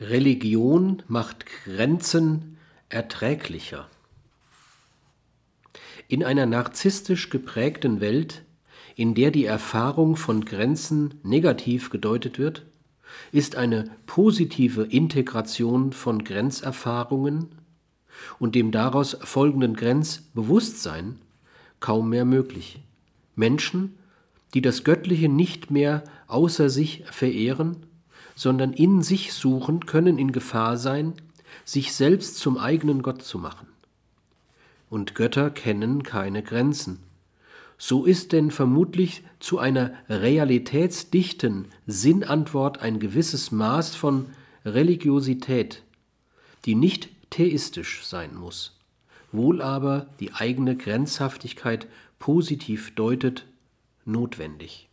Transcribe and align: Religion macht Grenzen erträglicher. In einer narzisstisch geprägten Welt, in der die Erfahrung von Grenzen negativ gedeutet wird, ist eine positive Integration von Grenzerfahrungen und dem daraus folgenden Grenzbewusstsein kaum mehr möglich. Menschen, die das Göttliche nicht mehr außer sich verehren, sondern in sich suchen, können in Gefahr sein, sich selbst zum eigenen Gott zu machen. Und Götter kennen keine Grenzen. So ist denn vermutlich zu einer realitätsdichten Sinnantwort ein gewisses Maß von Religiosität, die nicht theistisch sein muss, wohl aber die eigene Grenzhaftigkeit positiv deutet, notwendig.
Religion 0.00 1.02
macht 1.08 1.46
Grenzen 1.46 2.58
erträglicher. 2.90 3.88
In 6.06 6.22
einer 6.22 6.44
narzisstisch 6.44 7.30
geprägten 7.30 8.00
Welt, 8.00 8.42
in 8.94 9.14
der 9.14 9.30
die 9.30 9.46
Erfahrung 9.46 10.16
von 10.16 10.44
Grenzen 10.44 11.14
negativ 11.22 11.88
gedeutet 11.88 12.38
wird, 12.38 12.66
ist 13.32 13.56
eine 13.56 13.90
positive 14.04 14.82
Integration 14.82 15.92
von 15.92 16.24
Grenzerfahrungen 16.24 17.48
und 18.38 18.54
dem 18.54 18.72
daraus 18.72 19.16
folgenden 19.22 19.74
Grenzbewusstsein 19.74 21.18
kaum 21.80 22.10
mehr 22.10 22.24
möglich. 22.26 22.80
Menschen, 23.34 23.96
die 24.52 24.60
das 24.60 24.84
Göttliche 24.84 25.30
nicht 25.30 25.70
mehr 25.70 26.04
außer 26.26 26.68
sich 26.68 27.04
verehren, 27.06 27.86
sondern 28.36 28.72
in 28.72 29.02
sich 29.02 29.32
suchen, 29.32 29.86
können 29.86 30.18
in 30.18 30.30
Gefahr 30.30 30.76
sein, 30.76 31.14
sich 31.64 31.94
selbst 31.94 32.36
zum 32.36 32.58
eigenen 32.58 33.02
Gott 33.02 33.22
zu 33.22 33.38
machen. 33.38 33.66
Und 34.88 35.16
Götter 35.16 35.50
kennen 35.50 36.04
keine 36.04 36.42
Grenzen. 36.44 37.00
So 37.78 38.04
ist 38.04 38.32
denn 38.32 38.50
vermutlich 38.50 39.24
zu 39.40 39.58
einer 39.58 39.92
realitätsdichten 40.08 41.66
Sinnantwort 41.86 42.80
ein 42.80 43.00
gewisses 43.00 43.50
Maß 43.50 43.96
von 43.96 44.26
Religiosität, 44.64 45.82
die 46.64 46.74
nicht 46.74 47.08
theistisch 47.30 48.04
sein 48.04 48.34
muss, 48.34 48.78
wohl 49.32 49.60
aber 49.60 50.06
die 50.20 50.32
eigene 50.32 50.76
Grenzhaftigkeit 50.76 51.86
positiv 52.18 52.94
deutet, 52.94 53.44
notwendig. 54.04 54.88